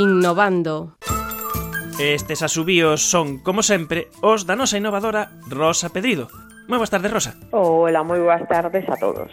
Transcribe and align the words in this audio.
Innovando. 0.00 0.96
Estes 1.98 2.40
asubíos 2.40 3.02
son, 3.02 3.36
como 3.44 3.60
sempre, 3.62 4.08
os 4.24 4.48
da 4.48 4.56
nosa 4.56 4.80
innovadora 4.80 5.28
Rosa 5.44 5.92
Pedrido. 5.92 6.32
Moi 6.72 6.80
boas 6.80 6.88
tardes, 6.88 7.12
Rosa. 7.12 7.36
Hola, 7.52 8.00
moi 8.00 8.16
boas 8.16 8.40
tardes 8.48 8.88
a 8.88 8.96
todos 8.96 9.28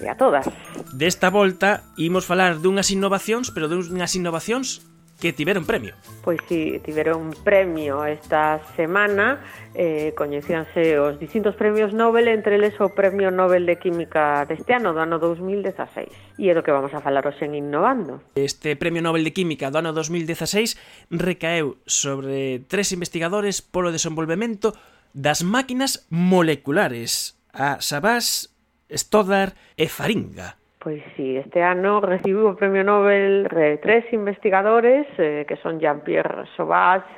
e 0.00 0.08
a 0.08 0.16
todas. 0.16 0.48
Desta 0.96 1.28
volta 1.28 1.84
imos 2.00 2.24
falar 2.24 2.64
dunhas 2.64 2.88
innovacións, 2.88 3.52
pero 3.52 3.68
dunhas 3.68 4.16
innovacións 4.16 4.88
que 5.20 5.32
tiveron 5.32 5.64
premio. 5.64 5.94
Pois 6.22 6.40
si, 6.48 6.76
sí, 6.76 6.80
tiveron 6.84 7.32
premio 7.44 8.04
esta 8.04 8.60
semana, 8.76 9.40
eh, 9.74 10.12
coñecíanse 10.16 11.00
os 11.00 11.18
distintos 11.18 11.56
premios 11.56 11.92
Nobel, 11.92 12.28
entre 12.28 12.56
eles 12.56 12.76
o 12.80 12.92
Premio 12.92 13.30
Nobel 13.30 13.64
de 13.64 13.80
Química 13.80 14.44
deste 14.44 14.76
ano, 14.76 14.92
do 14.92 15.00
ano 15.00 15.18
2016. 15.18 16.08
E 16.36 16.50
é 16.50 16.54
do 16.54 16.60
que 16.60 16.72
vamos 16.72 16.92
a 16.92 17.00
falar 17.00 17.24
hoxe 17.24 17.48
en 17.48 17.56
Innovando. 17.56 18.20
Este 18.36 18.76
Premio 18.76 19.00
Nobel 19.00 19.24
de 19.24 19.32
Química 19.32 19.72
do 19.72 19.80
ano 19.80 19.96
2016 19.96 20.76
recaeu 21.08 21.80
sobre 21.88 22.60
tres 22.68 22.92
investigadores 22.92 23.64
polo 23.64 23.88
desenvolvemento 23.88 24.76
das 25.16 25.40
máquinas 25.40 26.04
moleculares, 26.12 27.40
a 27.56 27.80
Sabás, 27.80 28.52
Stoddard 28.92 29.56
e 29.80 29.88
Faringa. 29.88 30.60
Pois 30.86 31.02
sí, 31.16 31.36
este 31.36 31.64
ano 31.66 31.98
recibiu 31.98 32.46
o 32.46 32.54
Premio 32.54 32.86
Nobel 32.86 33.50
de 33.50 33.82
tres 33.82 34.06
investigadores 34.14 35.02
eh, 35.18 35.42
que 35.42 35.58
son 35.58 35.82
Jean-Pierre 35.82 36.46
Sauvage, 36.54 37.10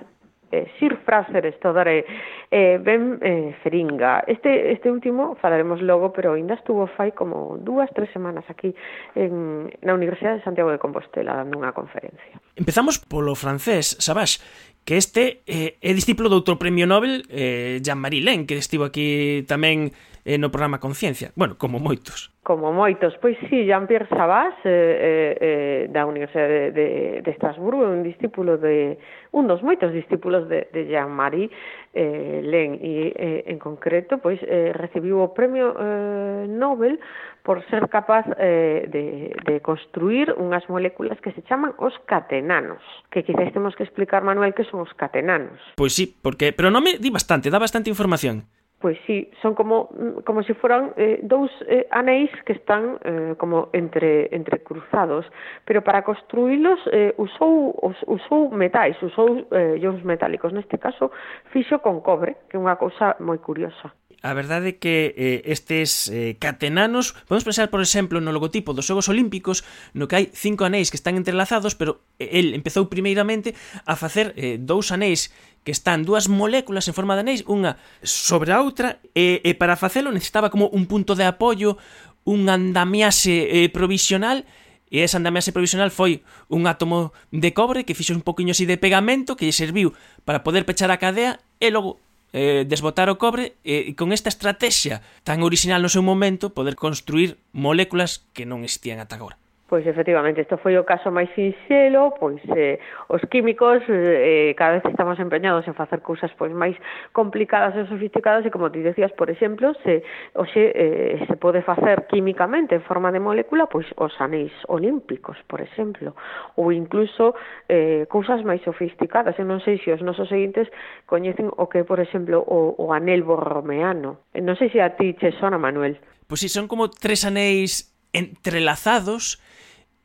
eh, 0.48 0.72
Sir 0.80 0.96
Fraser 1.04 1.44
Stodare 1.60 2.00
e 2.00 2.00
eh, 2.00 2.06
eh, 2.48 2.78
Ben 2.80 3.20
eh, 3.20 3.52
Feringa. 3.60 4.24
Este, 4.24 4.72
este 4.72 4.90
último 4.90 5.36
falaremos 5.44 5.82
logo, 5.82 6.16
pero 6.16 6.32
ainda 6.32 6.56
estuvo 6.56 6.88
fai 6.96 7.12
como 7.12 7.60
dúas, 7.60 7.92
tres 7.92 8.08
semanas 8.08 8.48
aquí 8.48 8.72
en, 9.12 9.68
na 9.84 9.92
Universidade 9.92 10.40
de 10.40 10.44
Santiago 10.48 10.72
de 10.72 10.80
Compostela 10.80 11.36
dando 11.36 11.60
unha 11.60 11.76
conferencia. 11.76 12.40
Empezamos 12.56 12.96
polo 12.96 13.36
francés, 13.36 14.00
Savage, 14.00 14.40
que 14.88 14.96
este 14.96 15.44
eh, 15.44 15.76
é 15.84 15.92
discípulo 15.92 16.32
do 16.32 16.40
outro 16.40 16.56
premio 16.56 16.88
Nobel, 16.88 17.28
eh, 17.28 17.84
Jean-Marie 17.84 18.24
Len, 18.24 18.48
que 18.48 18.56
estivo 18.56 18.88
aquí 18.88 19.44
tamén 19.44 19.92
eh, 20.28 20.36
no 20.36 20.52
programa 20.52 20.78
Conciencia. 20.78 21.32
Bueno, 21.34 21.56
como 21.56 21.80
moitos. 21.80 22.28
Como 22.44 22.68
moitos. 22.72 23.16
Pois 23.16 23.40
sí, 23.48 23.64
Jean-Pierre 23.64 24.08
Sabas 24.12 24.52
eh, 24.64 24.68
eh, 24.68 25.38
eh 25.40 25.88
da 25.88 26.04
Universidade 26.04 26.68
de, 26.68 26.72
de, 26.72 26.88
de 27.24 27.30
Estrasburgo, 27.32 27.88
un 27.88 28.04
discípulo 28.04 28.60
de 28.60 29.00
un 29.32 29.48
dos 29.48 29.64
moitos 29.64 29.88
discípulos 29.92 30.48
de, 30.48 30.68
de 30.72 30.84
Jean-Marie 30.86 31.48
eh, 31.94 32.40
Len 32.44 32.76
e 32.76 33.12
eh, 33.16 33.44
en 33.48 33.58
concreto 33.58 34.20
pois 34.20 34.36
eh, 34.44 34.76
recibiu 34.76 35.24
o 35.24 35.32
premio 35.32 35.72
eh, 35.72 36.44
Nobel 36.48 37.00
por 37.42 37.64
ser 37.72 37.88
capaz 37.88 38.28
eh, 38.36 38.84
de, 38.92 39.32
de 39.32 39.60
construir 39.64 40.36
unhas 40.36 40.68
moléculas 40.68 41.16
que 41.24 41.32
se 41.32 41.40
chaman 41.48 41.72
os 41.80 41.96
catenanos, 42.04 42.84
que 43.08 43.24
quizás 43.24 43.48
temos 43.56 43.72
que 43.72 43.88
explicar, 43.88 44.20
Manuel, 44.20 44.52
que 44.52 44.68
son 44.68 44.84
os 44.84 44.92
catenanos. 44.92 45.56
Pois 45.72 45.96
sí, 45.96 46.12
porque 46.20 46.52
pero 46.52 46.68
non 46.68 46.84
me 46.84 47.00
di 47.00 47.08
bastante, 47.08 47.48
dá 47.48 47.56
bastante 47.56 47.88
información. 47.88 48.44
Pois 48.80 48.96
sí, 49.06 49.28
son 49.42 49.54
como 49.54 49.90
mm, 49.90 50.20
como 50.22 50.42
se 50.42 50.54
si 50.54 50.60
foran 50.60 50.92
eh, 50.96 51.18
dous 51.22 51.50
eh, 51.66 51.88
anéis 51.90 52.30
que 52.46 52.52
están 52.52 52.98
eh, 53.02 53.34
como 53.36 53.70
entre 53.72 54.30
entre 54.30 54.62
cruzados, 54.62 55.26
pero 55.64 55.82
para 55.82 56.04
construílos 56.04 56.78
eh, 56.92 57.12
usou 57.18 57.74
os, 57.82 57.98
usou 58.06 58.54
metais, 58.54 58.94
usou 59.02 59.50
eh, 59.50 59.82
ións 59.82 60.06
metálicos, 60.06 60.54
neste 60.54 60.78
caso 60.78 61.10
fixo 61.50 61.82
con 61.82 61.98
cobre, 62.06 62.38
que 62.46 62.54
é 62.54 62.62
unha 62.62 62.78
cousa 62.78 63.18
moi 63.18 63.42
curiosa 63.42 63.90
a 64.22 64.34
verdade 64.34 64.74
é 64.74 64.78
que 64.82 65.14
eh, 65.14 65.46
estes 65.46 66.10
eh, 66.10 66.34
catenanos, 66.42 67.14
podemos 67.30 67.46
pensar, 67.46 67.70
por 67.70 67.78
exemplo, 67.78 68.18
no 68.18 68.34
logotipo 68.34 68.74
dos 68.74 68.86
Xogos 68.86 69.06
Olímpicos, 69.06 69.62
no 69.94 70.10
que 70.10 70.18
hai 70.18 70.26
cinco 70.34 70.66
anéis 70.66 70.90
que 70.90 70.98
están 70.98 71.14
entrelazados, 71.14 71.78
pero 71.78 72.02
eh, 72.18 72.42
el 72.42 72.50
empezou 72.50 72.90
primeiramente 72.90 73.54
a 73.86 73.94
facer 73.94 74.34
eh, 74.34 74.58
dous 74.58 74.90
anéis 74.90 75.30
que 75.62 75.70
están 75.70 76.02
dúas 76.02 76.26
moléculas 76.26 76.90
en 76.90 76.98
forma 76.98 77.14
de 77.14 77.22
anéis, 77.22 77.46
unha 77.46 77.78
sobre 78.02 78.50
a 78.50 78.58
outra, 78.58 78.98
e, 79.14 79.38
e 79.46 79.54
para 79.54 79.78
facelo 79.78 80.10
necesitaba 80.10 80.50
como 80.50 80.66
un 80.74 80.90
punto 80.90 81.14
de 81.14 81.22
apoio, 81.22 81.78
un 82.26 82.50
andamiaxe 82.50 83.46
eh, 83.46 83.70
provisional, 83.70 84.42
E 84.88 85.04
esa 85.04 85.20
andamiaxe 85.20 85.52
provisional 85.52 85.92
foi 85.92 86.24
un 86.48 86.64
átomo 86.64 87.12
de 87.28 87.52
cobre 87.52 87.84
que 87.84 87.92
fixo 87.92 88.16
un 88.16 88.24
poquinho 88.24 88.56
así 88.56 88.64
de 88.64 88.80
pegamento 88.80 89.36
que 89.36 89.44
lle 89.44 89.52
serviu 89.52 89.92
para 90.24 90.40
poder 90.40 90.64
pechar 90.64 90.88
a 90.88 90.96
cadea 90.96 91.44
e 91.60 91.68
logo 91.68 92.00
eh, 92.32 92.64
desbotar 92.68 93.08
o 93.08 93.16
cobre 93.16 93.56
e 93.64 93.92
eh, 93.92 93.96
con 93.96 94.12
esta 94.12 94.28
estrategia 94.28 95.00
tan 95.24 95.40
orixinal 95.40 95.80
no 95.80 95.92
seu 95.92 96.04
momento 96.04 96.52
poder 96.52 96.76
construir 96.76 97.40
moléculas 97.56 98.28
que 98.36 98.44
non 98.44 98.64
existían 98.64 99.00
ata 99.00 99.16
agora. 99.16 99.40
Pois 99.68 99.86
efectivamente, 99.86 100.40
isto 100.40 100.56
foi 100.56 100.80
o 100.80 100.88
caso 100.88 101.12
máis 101.12 101.28
sinxelo, 101.36 102.16
pois 102.16 102.40
eh, 102.56 102.80
os 103.12 103.20
químicos 103.28 103.84
eh, 103.92 104.56
cada 104.56 104.80
vez 104.80 104.84
estamos 104.88 105.20
empeñados 105.20 105.68
en 105.68 105.76
facer 105.76 106.00
cousas 106.00 106.32
pois 106.40 106.48
máis 106.56 106.72
complicadas 107.12 107.76
e 107.76 107.84
sofisticadas 107.84 108.48
e 108.48 108.50
como 108.50 108.72
ti 108.72 108.80
decías, 108.80 109.12
por 109.12 109.28
exemplo, 109.28 109.76
se 109.84 110.00
hoxe 110.32 110.72
eh, 110.72 111.20
se 111.28 111.36
pode 111.36 111.60
facer 111.60 112.08
químicamente 112.08 112.80
en 112.80 112.84
forma 112.88 113.12
de 113.12 113.20
molécula 113.20 113.68
pois 113.68 113.84
os 114.00 114.16
anéis 114.24 114.56
olímpicos, 114.72 115.36
por 115.44 115.60
exemplo, 115.60 116.16
ou 116.56 116.72
incluso 116.72 117.36
eh, 117.68 118.08
cousas 118.08 118.40
máis 118.48 118.64
sofisticadas. 118.64 119.36
Eu 119.36 119.44
non 119.44 119.60
sei 119.60 119.76
se 119.84 119.92
os 119.92 120.00
nosos 120.00 120.32
seguintes 120.32 120.72
coñecen 121.04 121.52
o 121.52 121.68
que, 121.68 121.84
por 121.84 122.00
exemplo, 122.00 122.40
o, 122.40 122.72
o 122.72 122.96
anel 122.96 123.20
borromeano. 123.20 124.24
Eh, 124.32 124.40
non 124.40 124.56
sei 124.56 124.72
se 124.72 124.80
a 124.80 124.96
ti 124.96 125.12
che 125.12 125.36
sona, 125.36 125.60
Manuel. 125.60 126.00
Pois 126.24 126.40
si 126.40 126.48
son 126.48 126.64
como 126.72 126.88
tres 126.88 127.28
anéis 127.28 127.97
entrelazados 128.12 129.38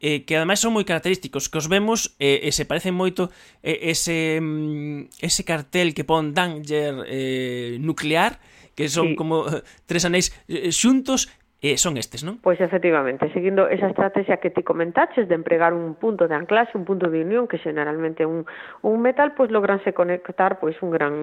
eh, 0.03 0.25
que 0.27 0.35
ademais 0.35 0.59
son 0.59 0.75
moi 0.75 0.83
característicos, 0.83 1.47
que 1.47 1.57
os 1.63 1.71
vemos 1.71 2.19
eh, 2.19 2.43
e 2.43 2.51
se 2.51 2.67
parecen 2.67 2.91
moito 2.91 3.31
eh, 3.63 3.87
ese 3.87 4.43
mm, 4.43 5.23
ese 5.23 5.47
cartel 5.47 5.95
que 5.95 6.03
pon 6.03 6.35
Danger 6.35 7.07
eh, 7.07 7.79
nuclear, 7.79 8.43
que 8.75 8.91
son 8.91 9.13
sí. 9.13 9.15
como 9.15 9.47
eh, 9.47 9.63
tres 9.87 10.03
anéis 10.03 10.35
eh, 10.51 10.75
xuntos 10.75 11.31
eh, 11.63 11.79
son 11.79 11.95
estes, 11.95 12.27
non? 12.27 12.43
Pois 12.43 12.59
efectivamente, 12.59 13.31
seguindo 13.31 13.71
esa 13.71 13.87
estrategia 13.87 14.43
que 14.43 14.51
ti 14.51 14.67
comentaches 14.67 15.31
de 15.31 15.35
empregar 15.39 15.71
un 15.71 15.95
punto 15.95 16.27
de 16.27 16.35
anclaxe, 16.35 16.75
un 16.75 16.83
punto 16.83 17.07
de 17.07 17.23
unión 17.23 17.47
que 17.47 17.55
generalmente 17.55 18.27
un, 18.27 18.43
un 18.83 18.99
metal, 18.99 19.31
pois 19.31 19.47
logranse 19.47 19.95
conectar 19.95 20.59
pois 20.59 20.75
un 20.83 20.91
gran 20.91 21.15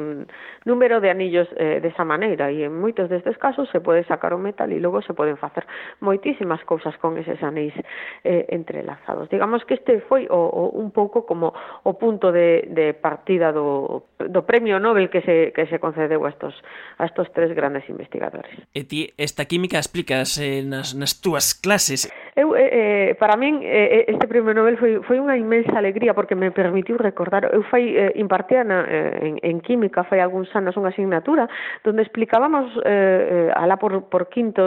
número 0.64 1.04
de 1.04 1.12
anillos 1.12 1.44
eh, 1.60 1.84
desa 1.84 2.08
maneira 2.08 2.48
e 2.48 2.64
en 2.64 2.72
moitos 2.72 3.12
destes 3.12 3.36
casos 3.36 3.68
se 3.68 3.84
pode 3.84 4.00
sacar 4.08 4.32
o 4.32 4.40
metal 4.40 4.72
e 4.72 4.80
logo 4.80 5.04
se 5.04 5.12
poden 5.12 5.36
facer 5.36 5.68
moitísimas 6.00 6.64
cousas 6.64 6.96
con 6.96 7.20
eses 7.20 7.36
anéis 7.44 7.76
eh, 8.24 8.48
entrelazados. 8.48 9.28
Digamos 9.28 9.68
que 9.68 9.76
este 9.76 10.00
foi 10.08 10.24
o, 10.32 10.40
o 10.40 10.72
un 10.72 10.88
pouco 10.88 11.28
como 11.28 11.52
o 11.84 11.92
punto 12.00 12.32
de, 12.32 12.64
de 12.72 12.96
partida 12.96 13.52
do, 13.52 14.08
do 14.16 14.40
premio 14.48 14.80
Nobel 14.80 15.12
que 15.12 15.20
se, 15.20 15.52
que 15.52 15.68
se 15.68 15.76
concedeu 15.76 16.24
a 16.24 16.32
estos, 16.32 16.56
a 16.96 17.04
estos 17.04 17.28
tres 17.36 17.52
grandes 17.52 17.84
investigadores. 17.92 18.56
E 18.72 18.88
ti 18.88 19.12
esta 19.20 19.44
química 19.44 19.76
explicas 19.76 20.29
nas, 20.30 20.38
eh, 20.38 20.62
nas, 20.62 20.92
nas 20.92 21.12
túas 21.12 21.52
clases. 21.52 22.06
Eu, 22.36 22.54
eh, 22.54 23.10
eh, 23.10 23.14
para 23.18 23.36
min, 23.36 23.58
eh, 23.62 24.06
eh, 24.06 24.14
este 24.14 24.28
premio 24.28 24.54
Nobel 24.54 24.78
foi, 24.78 25.02
foi 25.02 25.18
unha 25.18 25.34
inmensa 25.34 25.74
alegría 25.74 26.14
porque 26.14 26.38
me 26.38 26.54
permitiu 26.54 26.94
recordar. 26.94 27.50
Eu 27.50 27.66
fai, 27.66 27.90
eh, 27.90 28.12
impartía 28.14 28.62
na, 28.62 28.86
eh, 28.86 29.18
en, 29.26 29.34
en 29.42 29.58
química, 29.60 30.06
fai 30.06 30.22
algúns 30.22 30.46
anos 30.54 30.78
unha 30.78 30.94
asignatura 30.94 31.50
donde 31.82 32.06
explicábamos 32.06 32.70
eh, 32.86 33.50
eh 33.50 33.58
alá 33.58 33.76
por, 33.82 34.06
por 34.06 34.30
quinto 34.30 34.62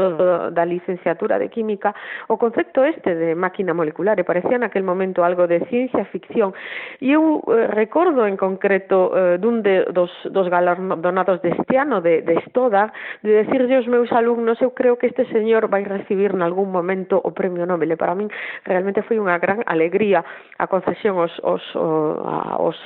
da 0.52 0.66
licenciatura 0.68 1.40
de 1.40 1.48
química 1.48 1.96
o 2.28 2.36
concepto 2.36 2.84
este 2.84 3.16
de 3.16 3.32
máquina 3.32 3.72
molecular 3.72 4.20
e 4.20 4.28
parecía 4.28 4.60
naquel 4.60 4.84
momento 4.84 5.24
algo 5.24 5.48
de 5.48 5.64
ciencia 5.72 6.04
ficción. 6.12 6.52
E 7.00 7.16
eu 7.16 7.40
eh, 7.48 7.72
recordo 7.72 8.28
en 8.28 8.36
concreto 8.36 9.16
eh, 9.16 9.40
dun 9.40 9.64
de, 9.64 9.88
dos, 9.96 10.12
dos 10.28 10.52
galardonados 10.52 11.40
deste 11.40 11.80
ano 11.80 12.04
de, 12.04 12.28
de 12.28 12.44
Stoda 12.52 12.92
de 13.24 13.48
decirlle 13.48 13.80
aos 13.80 13.88
meus 13.88 14.12
alumnos 14.12 14.60
eu 14.60 14.76
creo 14.76 15.00
que 15.00 15.08
este 15.08 15.24
señor 15.32 15.72
vai 15.72 15.88
recibir 15.88 16.36
nalgún 16.36 16.68
momento 16.68 17.22
o 17.24 17.32
premio 17.32 17.53
Premio 17.54 17.70
Nobel. 17.70 17.94
E 17.94 17.98
para 17.98 18.18
min 18.18 18.34
realmente 18.66 19.06
foi 19.06 19.22
unha 19.22 19.38
gran 19.38 19.62
alegría 19.70 20.26
a 20.58 20.66
concesión 20.66 21.22
os, 21.22 21.30
os, 21.46 21.62
os, 21.78 22.78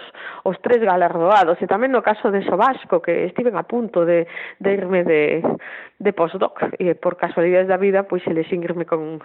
os 0.44 0.56
tres 0.60 0.84
galardoados. 0.84 1.56
E 1.64 1.72
tamén 1.72 1.96
no 1.96 2.04
caso 2.04 2.28
de 2.28 2.44
Sobasco 2.44 3.00
que 3.00 3.32
estiven 3.32 3.56
a 3.56 3.64
punto 3.64 4.04
de, 4.04 4.28
de 4.60 4.70
irme 4.76 5.08
de, 5.08 5.40
de 6.04 6.12
postdoc 6.12 6.60
e 6.76 7.00
por 7.00 7.16
casualidades 7.16 7.72
da 7.72 7.80
vida 7.80 8.04
pois 8.04 8.28
elexín 8.28 8.60
irme 8.68 8.84
con, 8.84 9.24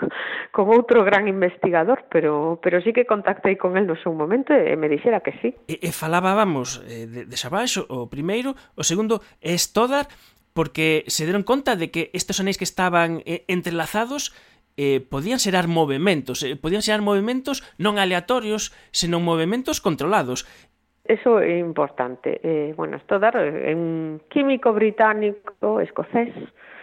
con 0.55 0.65
outro 0.71 1.03
gran 1.03 1.27
investigador. 1.27 2.07
Pero, 2.07 2.63
pero 2.63 2.79
sí 2.79 2.95
que 2.95 3.03
contactei 3.03 3.59
con 3.59 3.75
el 3.75 3.91
no 3.91 3.99
seu 3.99 4.15
momento 4.15 4.55
e 4.55 4.79
me 4.79 4.87
dixera 4.87 5.27
que 5.27 5.35
sí. 5.43 5.51
E, 5.67 5.83
e 5.83 5.91
falábamos 5.91 6.87
eh, 6.87 7.11
de, 7.11 7.21
de 7.27 7.37
Xabás 7.37 7.75
o 7.83 8.07
primeiro. 8.07 8.55
O 8.79 8.87
segundo 8.87 9.19
é 9.43 9.59
Stoddard 9.59 10.07
porque 10.53 11.05
se 11.09 11.25
deron 11.25 11.43
conta 11.49 11.77
de 11.77 11.89
que 11.89 12.13
estes 12.13 12.39
anéis 12.41 12.61
que 12.61 12.69
estaban 12.69 13.25
eh, 13.25 13.45
entrelazados 13.49 14.37
eh, 14.77 15.01
podían 15.01 15.39
xerar 15.39 15.69
movimentos, 15.69 16.43
eh, 16.43 16.57
podían 16.57 16.83
xerar 16.83 17.03
movimentos 17.05 17.61
non 17.77 18.01
aleatorios, 18.01 18.73
senón 18.93 19.23
movimentos 19.25 19.81
controlados. 19.81 20.49
Eso 21.05 21.43
é 21.43 21.59
importante. 21.59 22.39
Eh, 22.43 22.75
bueno, 22.79 22.97
Stoddard 23.03 23.37
eh, 23.43 23.71
é 23.71 23.75
un 23.75 24.23
químico 24.31 24.73
británico, 24.73 25.81
escocés, 25.83 26.31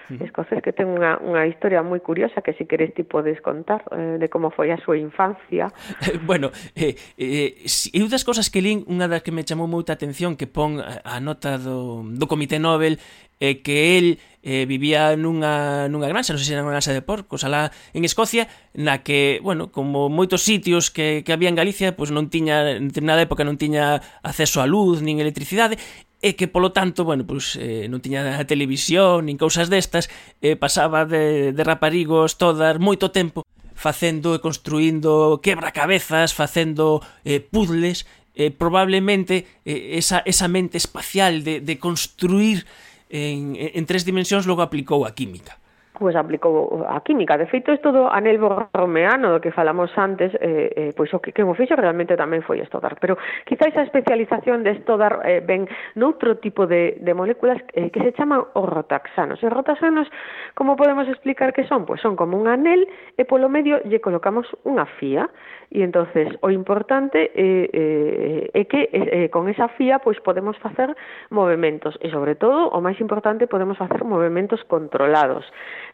-huh. 0.09 0.25
escocés 0.25 0.61
que 0.61 0.73
ten 0.73 0.88
unha, 0.89 1.21
unha 1.21 1.45
historia 1.45 1.85
moi 1.85 2.01
curiosa 2.01 2.41
que 2.41 2.53
se 2.53 2.59
si 2.59 2.65
queres 2.65 2.94
ti 2.94 3.03
podes 3.03 3.39
contar 3.41 3.85
eh, 3.94 4.17
de 4.17 4.27
como 4.29 4.50
foi 4.50 4.71
a 4.71 4.77
súa 4.81 4.97
infancia. 4.97 5.69
Bueno, 6.29 6.51
eh, 6.75 6.95
eh, 7.17 7.65
eu 7.94 8.06
das 8.09 8.25
cosas 8.25 8.50
que 8.50 8.61
lín, 8.61 8.85
unha 8.89 9.07
das 9.07 9.21
que 9.21 9.31
me 9.31 9.45
chamou 9.45 9.69
moita 9.69 9.94
atención 9.94 10.35
que 10.35 10.50
pon 10.50 10.81
a, 10.81 11.17
nota 11.21 11.57
do, 11.57 12.03
do 12.06 12.25
Comité 12.27 12.59
Nobel 12.59 13.00
eh, 13.39 13.61
que 13.61 13.97
el 13.97 14.19
eh, 14.44 14.65
vivía 14.65 15.15
nunha, 15.15 15.88
nunha 15.88 16.07
granxa, 16.07 16.35
non 16.35 16.39
sei 16.39 16.51
se 16.51 16.56
era 16.56 16.63
unha 16.63 16.75
granxa 16.75 16.95
de 16.95 17.03
porcos, 17.03 17.44
alá 17.44 17.71
en 17.95 18.03
Escocia, 18.03 18.47
na 18.75 19.03
que, 19.03 19.39
bueno, 19.44 19.71
como 19.71 20.07
moitos 20.07 20.44
sitios 20.44 20.91
que, 20.91 21.23
que 21.23 21.31
había 21.31 21.51
en 21.51 21.59
Galicia, 21.59 21.95
pois 21.95 22.11
non 22.11 22.31
tiña, 22.31 22.67
en 22.75 22.91
determinada 22.91 23.23
época 23.23 23.47
non 23.47 23.59
tiña 23.59 24.00
acceso 24.23 24.63
a 24.63 24.67
luz, 24.67 25.03
nin 25.03 25.19
electricidade, 25.19 25.79
e 26.19 26.36
que 26.36 26.51
polo 26.51 26.75
tanto, 26.75 27.07
bueno, 27.07 27.24
pois 27.24 27.56
eh, 27.56 27.88
non 27.88 28.04
tiña 28.04 28.44
televisión 28.44 29.27
nin 29.27 29.39
cousas 29.39 29.71
destas, 29.71 30.12
eh, 30.44 30.60
pasaba 30.60 31.07
de, 31.07 31.56
de 31.56 31.63
raparigos 31.63 32.36
todas 32.36 32.75
moito 32.77 33.16
tempo 33.16 33.48
facendo 33.80 34.36
e 34.36 34.44
construindo 34.44 35.39
quebracabezas, 35.39 36.36
facendo 36.36 37.00
eh, 37.24 37.39
puzzles, 37.39 38.04
eh, 38.36 38.51
probablemente 38.51 39.48
eh, 39.63 39.95
esa, 39.95 40.19
esa 40.27 40.51
mente 40.51 40.75
espacial 40.75 41.48
de, 41.48 41.63
de 41.63 41.80
construir 41.80 42.68
en, 43.07 43.56
en 43.56 43.83
tres 43.88 44.04
dimensións 44.04 44.44
logo 44.44 44.60
aplicou 44.60 45.07
a 45.07 45.16
química 45.16 45.56
pois 45.99 46.15
aplicou 46.15 46.87
a 46.87 47.01
química. 47.01 47.37
De 47.37 47.45
feito, 47.45 47.75
isto 47.75 47.91
do 47.91 48.07
anel 48.07 48.39
borromeano 48.39 49.35
do 49.35 49.43
que 49.43 49.51
falamos 49.51 49.91
antes, 49.99 50.31
eh, 50.39 50.71
eh, 50.73 50.91
pois 50.95 51.11
o 51.13 51.19
que, 51.19 51.35
que 51.35 51.43
o 51.43 51.53
fixo 51.53 51.75
realmente 51.75 52.15
tamén 52.15 52.41
foi 52.41 52.63
estudar. 52.63 52.95
Pero 53.03 53.19
quizáis 53.43 53.75
a 53.75 53.83
especialización 53.83 54.63
de 54.63 54.79
estudar 54.79 55.21
eh, 55.27 55.43
ben 55.43 55.67
noutro 55.99 56.39
tipo 56.39 56.63
de, 56.63 56.97
de 57.03 57.11
moléculas 57.11 57.59
eh, 57.75 57.91
que 57.91 57.99
se 57.99 58.15
chaman 58.15 58.47
os 58.55 58.65
rotaxanos. 58.65 59.43
Os 59.43 59.51
rotaxanos, 59.51 60.07
como 60.55 60.79
podemos 60.79 61.05
explicar 61.11 61.51
que 61.51 61.67
son? 61.67 61.83
Pois 61.83 61.99
son 61.99 62.15
como 62.15 62.39
un 62.39 62.47
anel 62.47 62.87
e 63.19 63.27
polo 63.27 63.51
medio 63.51 63.83
lle 63.83 63.99
colocamos 63.99 64.47
unha 64.63 64.87
fía. 64.97 65.27
E 65.69 65.85
entonces 65.85 66.33
o 66.41 66.49
importante 66.49 67.29
eh, 67.37 67.69
eh, 67.69 68.49
é 68.57 68.65
que 68.65 68.89
eh, 68.89 69.09
eh 69.13 69.27
con 69.29 69.45
esa 69.45 69.69
fía 69.77 70.01
pois 70.01 70.17
podemos 70.17 70.57
facer 70.57 70.97
movimentos 71.29 71.93
e 72.01 72.09
sobre 72.09 72.33
todo, 72.33 72.73
o 72.73 72.81
máis 72.81 72.97
importante, 72.97 73.45
podemos 73.45 73.77
facer 73.77 74.01
movimentos 74.01 74.65
controlados 74.65 75.45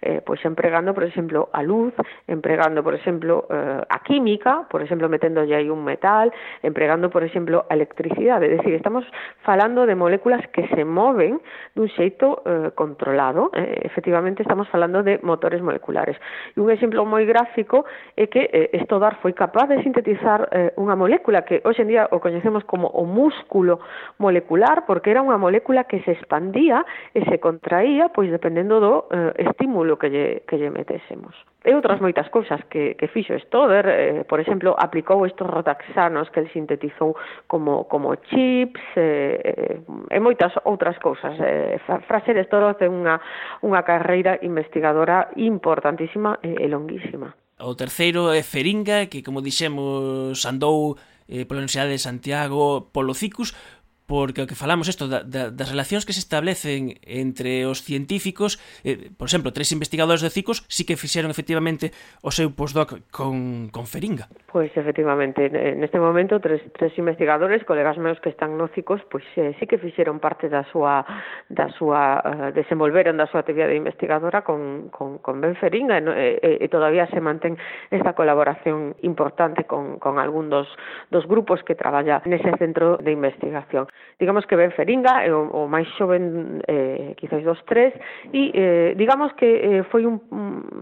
eh, 0.02 0.22
pois 0.26 0.44
empregando, 0.46 0.94
por 0.94 1.04
exemplo, 1.04 1.50
a 1.54 1.62
luz, 1.62 1.94
empregando, 2.28 2.84
por 2.84 2.96
exemplo, 2.96 3.46
eh, 3.50 3.82
a 3.88 4.00
química, 4.00 4.66
por 4.70 4.82
exemplo, 4.82 5.10
meténdolle 5.10 5.56
aí 5.56 5.70
un 5.70 5.84
metal, 5.84 6.32
empregando, 6.64 7.10
por 7.10 7.24
exemplo, 7.24 7.66
a 7.70 7.74
electricidade. 7.74 8.46
É 8.46 8.58
dicir, 8.58 8.74
estamos 8.74 9.06
falando 9.44 9.86
de 9.86 9.96
moléculas 9.96 10.42
que 10.50 10.68
se 10.74 10.84
moven 10.84 11.40
dun 11.76 11.88
xeito 11.94 12.42
eh, 12.46 12.72
controlado. 12.76 13.52
Eh, 13.54 13.86
efectivamente, 13.86 14.42
estamos 14.42 14.68
falando 14.70 15.04
de 15.04 15.20
motores 15.22 15.62
moleculares. 15.62 16.18
E 16.56 16.60
un 16.60 16.72
exemplo 16.72 17.06
moi 17.06 17.24
gráfico 17.26 17.86
é 18.18 18.28
que 18.28 18.50
eh, 18.50 18.74
Estodar 18.74 19.22
foi 19.22 19.34
capaz 19.34 19.70
de 19.70 19.82
sintetizar 19.86 20.50
eh, 20.52 20.74
unha 20.82 20.98
molécula 20.98 21.46
que 21.46 21.62
hoxe 21.62 21.86
en 21.86 21.94
día 21.94 22.10
o 22.10 22.20
coñecemos 22.20 22.66
como 22.66 22.90
o 22.90 23.06
músculo 23.06 23.80
molecular, 24.18 24.84
porque 24.90 25.14
era 25.14 25.22
unha 25.22 25.38
molécula 25.38 25.86
que 25.86 26.02
se 26.02 26.18
expandía 26.18 26.82
e 27.14 27.22
se 27.30 27.38
contraía 27.40 28.10
pois 28.10 28.32
dependendo 28.34 28.82
do 28.82 28.94
eh, 29.14 29.46
estímulo 29.46 29.85
estímulo 29.86 29.98
que 29.98 30.10
lle, 30.10 30.44
que 30.48 30.58
lle 30.58 30.70
metésemos. 30.70 31.36
E 31.66 31.74
outras 31.74 32.02
moitas 32.02 32.30
cousas 32.30 32.62
que, 32.70 32.94
que 32.94 33.08
fixo 33.08 33.34
Stoder, 33.50 33.86
eh, 33.90 34.24
por 34.26 34.40
exemplo, 34.40 34.76
aplicou 34.78 35.26
estes 35.26 35.46
rotaxanos 35.46 36.30
que 36.30 36.40
el 36.42 36.50
sintetizou 36.54 37.18
como, 37.48 37.86
como 37.90 38.14
chips 38.30 38.82
eh, 38.96 39.42
eh 39.42 40.14
e 40.14 40.20
moitas 40.22 40.54
outras 40.66 40.98
cousas. 41.02 41.34
Eh, 41.42 41.82
Fraser 42.06 42.38
Stoder 42.46 42.78
ten 42.78 42.94
unha, 42.94 43.18
unha 43.66 43.82
carreira 43.82 44.38
investigadora 44.46 45.34
importantísima 45.38 46.38
e, 46.46 46.54
e 46.62 46.66
longuísima. 46.70 47.34
O 47.58 47.74
terceiro 47.74 48.30
é 48.30 48.44
Feringa, 48.44 49.08
que 49.10 49.24
como 49.26 49.42
dixemos 49.42 50.38
andou 50.46 51.02
eh, 51.26 51.50
pola 51.50 51.66
Universidade 51.66 51.98
de 51.98 52.02
Santiago 52.02 52.94
polo 52.94 53.18
CICUS, 53.18 53.58
porque 54.06 54.46
o 54.46 54.48
que 54.48 54.56
falamos 54.56 54.88
isto 54.88 55.10
da, 55.10 55.26
da, 55.26 55.50
das 55.50 55.70
relacións 55.70 56.06
que 56.06 56.14
se 56.14 56.22
establecen 56.22 56.98
entre 57.06 57.66
os 57.66 57.82
científicos, 57.82 58.62
eh, 58.86 59.10
por 59.18 59.28
exemplo, 59.28 59.52
tres 59.52 59.74
investigadores 59.74 60.22
de 60.22 60.30
CICOS 60.30 60.66
sí 60.70 60.86
que 60.86 60.96
fixeron 60.96 61.34
efectivamente 61.34 61.92
o 62.22 62.30
seu 62.30 62.54
postdoc 62.54 63.02
con, 63.10 63.70
con 63.74 63.90
Feringa. 63.90 64.30
Pois 64.50 64.72
pues, 64.72 64.78
efectivamente, 64.78 65.50
neste 65.50 66.00
momento 66.00 66.40
tres, 66.40 66.62
tres 66.78 66.94
investigadores, 66.98 67.66
colegas 67.66 67.98
meus 67.98 68.22
que 68.22 68.30
están 68.30 68.58
no 68.58 68.70
CICOS, 68.72 69.02
pois 69.10 69.26
pues, 69.36 69.54
eh, 69.54 69.58
sí 69.60 69.68
que 69.68 69.78
fixeron 69.82 70.22
parte 70.22 70.48
da 70.50 70.64
súa 70.70 71.04
da 71.50 71.68
súa 71.74 72.22
eh, 72.22 72.52
desenvolveron 72.54 73.18
da 73.18 73.28
súa 73.28 73.42
actividade 73.42 73.76
investigadora 73.76 74.46
con, 74.46 74.90
con, 74.94 75.18
con 75.20 75.42
Ben 75.42 75.58
Feringa 75.58 75.98
e, 75.98 76.02
e, 76.02 76.12
eh, 76.14 76.40
eh, 76.42 76.58
e 76.64 76.68
todavía 76.70 77.10
se 77.10 77.20
mantén 77.20 77.58
esta 77.90 78.14
colaboración 78.14 78.96
importante 79.02 79.66
con, 79.66 79.98
con 80.00 80.22
algún 80.22 80.50
dos, 80.50 80.70
dos 81.12 81.26
grupos 81.26 81.66
que 81.66 81.76
traballa 81.76 82.22
nese 82.26 82.54
centro 82.58 82.98
de 82.98 83.12
investigación 83.12 83.88
digamos 84.20 84.46
que 84.46 84.56
ben 84.56 84.72
feringa, 84.72 85.26
é 85.26 85.32
o, 85.32 85.48
o 85.52 85.68
máis 85.68 85.88
xoven 86.00 86.64
eh, 86.68 87.14
quizáis 87.20 87.44
dos 87.44 87.60
tres, 87.68 87.92
e 88.32 88.52
eh, 88.56 88.90
digamos 88.96 89.34
que 89.36 89.48
eh, 89.48 89.84
foi 89.92 90.08
un, 90.08 90.22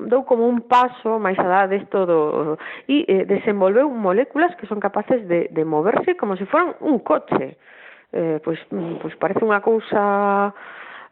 dou 0.05 0.21
como 0.25 0.45
un 0.45 0.69
paso 0.69 1.17
máis 1.17 1.37
a 1.41 1.65
desto 1.65 2.05
do, 2.05 2.19
e 2.85 3.05
eh, 3.09 3.25
desenvolveu 3.25 3.89
moléculas 3.89 4.53
que 4.55 4.69
son 4.69 4.77
capaces 4.77 5.25
de, 5.27 5.49
de 5.49 5.63
moverse 5.65 6.13
como 6.15 6.37
se 6.37 6.45
foran 6.45 6.77
un 6.81 6.99
coche. 7.01 7.57
Eh, 8.13 8.37
pois, 8.45 8.61
pois 9.01 9.15
parece 9.17 9.41
unha 9.41 9.57
cousa 9.65 10.53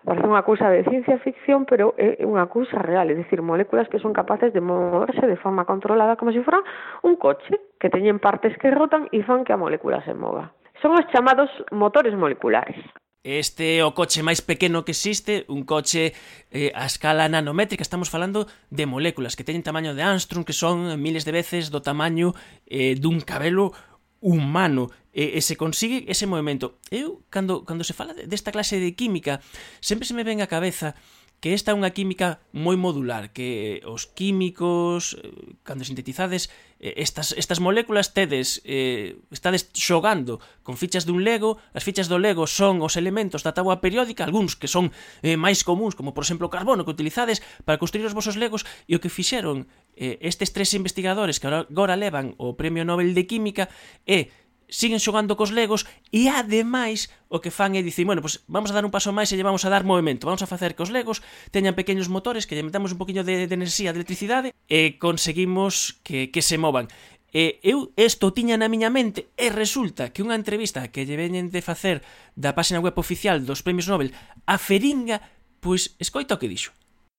parece 0.06 0.26
unha 0.26 0.46
cousa 0.46 0.70
de 0.70 0.86
ciencia 0.86 1.18
ficción, 1.22 1.66
pero 1.66 1.94
é 1.98 2.22
unha 2.26 2.50
cousa 2.50 2.78
real, 2.82 3.10
é 3.10 3.16
dicir, 3.18 3.42
moléculas 3.42 3.90
que 3.90 4.02
son 4.02 4.14
capaces 4.14 4.54
de 4.54 4.62
moverse 4.62 5.26
de 5.26 5.38
forma 5.38 5.66
controlada 5.66 6.18
como 6.18 6.34
se 6.34 6.42
fora 6.42 6.62
un 7.06 7.18
coche, 7.18 7.58
que 7.78 7.90
teñen 7.90 8.18
partes 8.18 8.58
que 8.58 8.74
rotan 8.74 9.10
e 9.14 9.22
fan 9.26 9.46
que 9.46 9.54
a 9.54 9.62
molécula 9.62 10.02
se 10.06 10.14
mova. 10.14 10.54
Son 10.82 10.98
os 10.98 11.06
chamados 11.14 11.50
motores 11.72 12.18
moleculares. 12.18 12.76
Este 13.24 13.78
é 13.78 13.86
o 13.86 13.94
coche 13.94 14.26
máis 14.26 14.42
pequeno 14.42 14.82
que 14.82 14.98
existe, 14.98 15.46
un 15.46 15.62
coche 15.62 16.18
eh, 16.50 16.74
a 16.74 16.90
escala 16.90 17.30
nanométrica, 17.30 17.86
estamos 17.86 18.10
falando 18.10 18.50
de 18.74 18.90
moléculas 18.90 19.38
que 19.38 19.46
teñen 19.46 19.62
tamaño 19.62 19.94
de 19.94 20.02
Armstrong, 20.02 20.42
que 20.42 20.58
son 20.58 20.98
miles 20.98 21.22
de 21.22 21.38
veces 21.38 21.70
do 21.70 21.86
tamaño 21.86 22.34
eh, 22.66 22.98
dun 22.98 23.22
cabelo 23.22 23.78
humano 24.26 24.90
e, 25.14 25.38
e 25.38 25.40
se 25.46 25.54
consigue 25.54 26.10
ese 26.10 26.26
movimento. 26.26 26.82
Eu, 26.90 27.22
cando, 27.30 27.62
cando 27.62 27.86
se 27.86 27.94
fala 27.94 28.18
desta 28.18 28.50
clase 28.50 28.82
de 28.82 28.98
química, 28.98 29.38
sempre 29.86 30.10
se 30.10 30.18
me 30.18 30.26
ven 30.26 30.42
a 30.42 30.50
cabeza 30.50 30.98
que 31.42 31.58
esta 31.58 31.74
é 31.74 31.76
unha 31.76 31.90
química 31.90 32.38
moi 32.54 32.78
modular, 32.78 33.34
que 33.34 33.82
eh, 33.82 33.90
os 33.90 34.06
químicos, 34.06 35.18
eh, 35.18 35.58
cando 35.66 35.82
sintetizades 35.82 36.54
eh, 36.78 37.02
estas, 37.02 37.34
estas 37.34 37.58
moléculas 37.58 38.14
tedes, 38.14 38.62
eh, 38.62 39.18
estades 39.34 39.74
xogando 39.74 40.38
con 40.62 40.78
fichas 40.78 41.10
dun 41.10 41.26
Lego, 41.26 41.58
as 41.74 41.82
fichas 41.82 42.06
do 42.06 42.22
Lego 42.22 42.46
son 42.46 42.86
os 42.86 42.94
elementos 42.94 43.42
da 43.42 43.58
táboa 43.58 43.82
periódica, 43.82 44.22
algúns 44.22 44.54
que 44.54 44.70
son 44.70 44.94
eh, 45.26 45.34
máis 45.34 45.66
comuns, 45.66 45.98
como 45.98 46.14
por 46.14 46.22
exemplo 46.22 46.46
o 46.46 46.54
carbono 46.54 46.86
que 46.86 46.94
utilizades 46.94 47.42
para 47.66 47.82
construir 47.82 48.06
os 48.06 48.14
vosos 48.14 48.38
Legos, 48.38 48.62
e 48.86 48.94
o 48.94 49.02
que 49.02 49.10
fixeron 49.10 49.66
eh, 49.98 50.22
estes 50.22 50.54
tres 50.54 50.78
investigadores 50.78 51.42
que 51.42 51.50
agora 51.50 51.98
levan 51.98 52.38
o 52.38 52.54
Premio 52.54 52.86
Nobel 52.86 53.18
de 53.18 53.26
Química 53.26 53.66
é 54.06 54.30
eh, 54.30 54.41
siguen 54.72 55.04
xogando 55.04 55.36
cos 55.36 55.52
legos 55.52 55.84
e 56.16 56.32
ademais 56.32 57.12
o 57.28 57.44
que 57.44 57.52
fan 57.52 57.76
é 57.76 57.84
dicir, 57.84 58.08
bueno, 58.08 58.24
pues 58.24 58.42
vamos 58.48 58.72
a 58.72 58.76
dar 58.80 58.88
un 58.88 58.96
paso 58.96 59.12
máis 59.12 59.30
e 59.30 59.36
lle 59.36 59.44
vamos 59.44 59.68
a 59.68 59.70
dar 59.70 59.84
movimento, 59.84 60.26
vamos 60.26 60.42
a 60.42 60.50
facer 60.50 60.74
que 60.74 60.82
os 60.82 60.90
legos 60.90 61.20
teñan 61.52 61.76
pequenos 61.76 62.08
motores 62.08 62.48
que 62.48 62.56
lle 62.56 62.64
metamos 62.64 62.96
un 62.96 63.00
poquinho 63.04 63.28
de, 63.28 63.46
de 63.46 63.54
enerxía, 63.54 63.92
de 63.92 64.00
electricidade 64.00 64.56
e 64.72 64.96
conseguimos 64.98 66.00
que, 66.08 66.32
que 66.32 66.42
se 66.42 66.56
movan. 66.56 66.88
E 67.32 67.64
eu 67.64 67.96
isto 67.96 68.36
tiña 68.36 68.60
na 68.60 68.68
miña 68.68 68.92
mente 68.92 69.32
e 69.40 69.48
resulta 69.52 70.12
que 70.12 70.24
unha 70.24 70.36
entrevista 70.36 70.88
que 70.92 71.08
lle 71.08 71.20
veñen 71.20 71.52
de 71.52 71.64
facer 71.64 72.04
da 72.36 72.56
páxina 72.56 72.84
web 72.84 72.96
oficial 73.00 73.44
dos 73.44 73.64
Premios 73.64 73.88
Nobel 73.92 74.16
a 74.48 74.56
Feringa, 74.56 75.20
pois 75.64 75.96
escoita 76.00 76.36
o 76.36 76.40
que 76.40 76.52
dixo. 76.52 76.72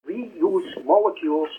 We 0.05 0.29
use 0.37 0.69
molecules 0.85 1.53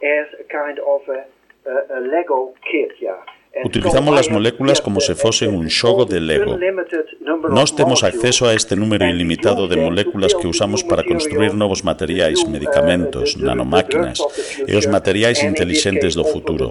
as 0.00 0.28
a 0.40 0.44
kind 0.48 0.80
of 0.80 1.04
a, 1.08 1.20
a, 1.68 1.74
a 1.96 1.98
Lego 2.00 2.56
kit, 2.64 2.96
yeah. 2.96 3.20
Utilizamos 3.64 4.14
las 4.14 4.30
moléculas 4.30 4.80
como 4.80 5.00
se 5.00 5.14
fosen 5.14 5.54
un 5.54 5.68
xogo 5.68 6.04
de 6.04 6.20
Lego. 6.20 6.56
Nós 7.50 7.74
temos 7.74 8.04
acceso 8.04 8.46
a 8.46 8.54
este 8.54 8.76
número 8.76 9.06
ilimitado 9.06 9.66
de 9.66 9.76
moléculas 9.76 10.34
que 10.34 10.46
usamos 10.46 10.84
para 10.84 11.02
construir 11.02 11.54
novos 11.54 11.82
materiais, 11.82 12.46
medicamentos, 12.46 13.36
nanomáquinas 13.36 14.22
e 14.66 14.76
os 14.76 14.86
materiais 14.86 15.42
intelixentes 15.42 16.14
do 16.14 16.24
futuro. 16.24 16.70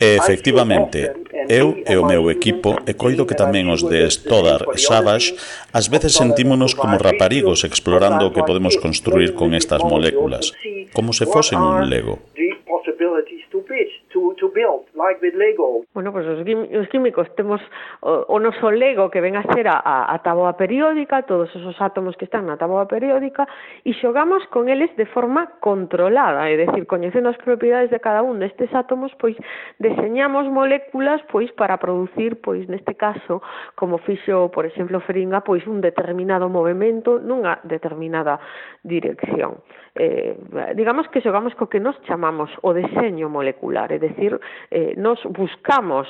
E 0.00 0.16
efectivamente, 0.16 1.10
eu 1.48 1.82
e 1.86 1.96
o 1.96 2.06
meu 2.06 2.30
equipo, 2.30 2.78
e 2.86 2.94
coido 2.94 3.26
que 3.26 3.38
tamén 3.38 3.70
os 3.70 3.82
de 3.82 4.06
Stoddard 4.10 4.70
e 4.74 4.78
Savage, 4.78 5.34
ás 5.74 5.86
veces 5.90 6.14
sentímonos 6.14 6.74
como 6.74 6.98
raparigos 6.98 7.66
explorando 7.66 8.26
o 8.26 8.32
que 8.34 8.46
podemos 8.46 8.78
construir 8.78 9.34
con 9.34 9.54
estas 9.54 9.82
moléculas, 9.82 10.54
como 10.94 11.12
se 11.12 11.26
fosen 11.26 11.58
un 11.58 11.86
lego 11.90 12.22
pieces 13.42 13.50
to 13.50 13.60
pitch, 13.60 13.90
to, 14.12 14.34
to 14.38 14.48
build, 14.48 14.86
like 14.94 15.20
with 15.22 15.34
Lego. 15.34 15.84
Bueno, 15.94 16.12
pues 16.12 16.26
os, 16.26 16.40
os 16.40 16.88
químicos 16.88 17.28
temos 17.34 17.60
eh, 17.60 17.66
o, 18.00 18.24
o 18.28 18.38
noso 18.40 18.70
Lego 18.70 19.10
que 19.10 19.20
ven 19.20 19.36
a 19.36 19.42
ser 19.54 19.68
a, 19.68 19.78
a, 19.78 20.14
a 20.14 20.18
taboa 20.22 20.56
periódica, 20.56 21.22
todos 21.22 21.54
esos 21.54 21.80
átomos 21.80 22.16
que 22.16 22.24
están 22.24 22.46
na 22.46 22.56
taboa 22.56 22.86
periódica, 22.86 23.46
e 23.84 23.92
xogamos 23.94 24.44
con 24.50 24.68
eles 24.68 24.94
de 24.96 25.06
forma 25.06 25.58
controlada, 25.60 26.48
é 26.48 26.56
dicir, 26.56 26.86
coñecendo 26.86 27.28
as 27.30 27.38
propiedades 27.38 27.90
de 27.90 28.00
cada 28.00 28.22
un 28.22 28.38
destes 28.38 28.72
átomos, 28.74 29.12
pois 29.18 29.36
deseñamos 29.78 30.48
moléculas 30.48 31.22
pois 31.30 31.50
para 31.52 31.78
producir, 31.78 32.40
pois 32.40 32.68
neste 32.68 32.94
caso, 32.94 33.42
como 33.74 33.98
fixo, 33.98 34.50
por 34.52 34.66
exemplo, 34.66 35.00
Feringa, 35.00 35.42
pois 35.42 35.66
un 35.66 35.80
determinado 35.80 36.48
movimento 36.48 37.18
nunha 37.18 37.60
determinada 37.64 38.40
dirección. 38.82 39.62
Eh, 39.94 40.36
digamos 40.74 41.06
que 41.08 41.20
xogamos 41.20 41.52
co 41.54 41.68
que 41.68 41.80
nos 41.80 42.00
chamamos 42.08 42.48
o 42.64 42.72
deseño 42.72 43.28
molecular, 43.32 43.88
é 43.88 43.98
dicir, 43.98 44.36
eh, 44.68 44.92
nos 45.00 45.18
buscamos 45.32 46.04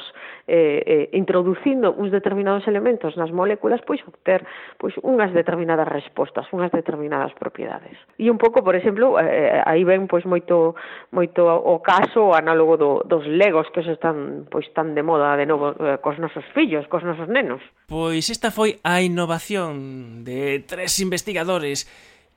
eh, 0.51 0.83
eh, 0.83 1.09
introducindo 1.15 1.95
uns 1.95 2.11
determinados 2.11 2.67
elementos 2.67 3.15
nas 3.17 3.31
moléculas, 3.31 3.81
pois 3.87 4.03
obter 4.03 4.43
pois 4.79 4.99
unhas 5.07 5.31
determinadas 5.31 5.87
respostas, 5.87 6.51
unhas 6.51 6.75
determinadas 6.75 7.31
propiedades. 7.39 7.95
E 8.19 8.27
un 8.27 8.43
pouco, 8.43 8.67
por 8.67 8.75
exemplo, 8.75 9.23
eh, 9.23 9.55
eh 9.55 9.63
aí 9.63 9.87
ven 9.87 10.11
pois 10.11 10.27
moito 10.27 10.75
moito 11.15 11.47
o 11.47 11.79
caso 11.79 12.33
o 12.33 12.35
análogo 12.35 12.75
do, 12.75 12.91
dos 13.07 13.23
legos 13.31 13.71
que 13.71 13.87
se 13.87 13.95
están 13.95 14.51
pois 14.51 14.67
tan 14.75 14.99
de 14.99 15.07
moda 15.07 15.39
de 15.39 15.47
novo 15.47 15.79
eh, 15.79 16.03
cos 16.03 16.19
nosos 16.19 16.45
fillos, 16.51 16.91
cos 16.91 17.07
nosos 17.07 17.31
nenos. 17.31 17.63
Pois 17.87 18.27
esta 18.27 18.51
foi 18.51 18.83
a 18.83 18.99
innovación 18.99 20.27
de 20.27 20.65
tres 20.67 20.99
investigadores 20.99 21.87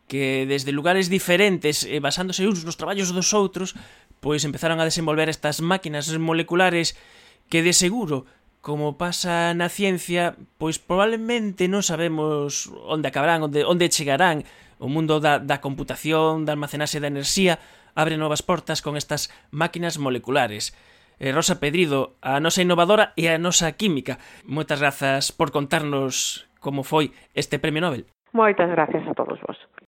que 0.07 0.45
desde 0.45 0.71
lugares 0.71 1.09
diferentes, 1.09 1.83
eh, 1.83 1.99
basándose 1.99 2.45
uns 2.45 2.65
nos 2.65 2.77
traballos 2.77 3.13
dos 3.13 3.33
outros, 3.33 3.73
pois 4.21 4.45
empezaron 4.45 4.77
a 4.81 4.87
desenvolver 4.87 5.29
estas 5.29 5.61
máquinas 5.61 6.09
moleculares 6.17 6.97
que 7.49 7.61
de 7.61 7.73
seguro, 7.73 8.25
como 8.65 8.97
pasa 8.97 9.53
na 9.53 9.69
ciencia, 9.69 10.33
pois 10.57 10.81
probablemente 10.81 11.69
non 11.69 11.85
sabemos 11.85 12.73
onde 12.89 13.05
acabarán, 13.09 13.45
onde, 13.45 13.61
onde 13.61 13.93
chegarán. 13.93 14.41
O 14.81 14.89
mundo 14.91 15.21
da, 15.21 15.39
da 15.39 15.61
computación, 15.61 16.43
da 16.43 16.51
almacenaxe 16.57 16.99
da 16.99 17.07
enerxía, 17.07 17.61
abre 17.93 18.17
novas 18.17 18.41
portas 18.41 18.81
con 18.81 18.97
estas 18.97 19.29
máquinas 19.53 20.01
moleculares. 20.01 20.73
Eh, 21.21 21.31
Rosa 21.31 21.61
Pedrido, 21.61 22.17
a 22.19 22.41
nosa 22.43 22.65
innovadora 22.65 23.13
e 23.15 23.31
a 23.31 23.39
nosa 23.39 23.71
química. 23.77 24.19
Moitas 24.43 24.81
grazas 24.83 25.31
por 25.31 25.53
contarnos 25.53 26.43
como 26.59 26.83
foi 26.83 27.13
este 27.37 27.61
Premio 27.61 27.85
Nobel. 27.85 28.09
Moitas 28.35 28.67
gracias 28.67 29.05
a 29.07 29.13
todos 29.13 29.39
vos. 29.45 29.55